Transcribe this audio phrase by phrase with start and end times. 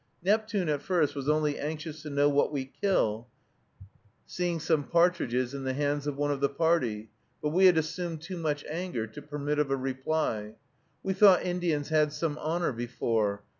[0.23, 3.27] Neptune at first was only anxious to know what we "kill,"
[4.25, 8.19] seeing some partridges in the hands of one of the party, but we had assumed
[8.23, 10.55] too much anger to permit of a reply.
[11.03, 13.43] We thought Indians had some honor before.